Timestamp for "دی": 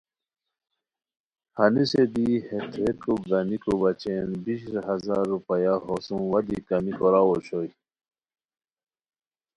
2.13-2.29, 6.47-6.57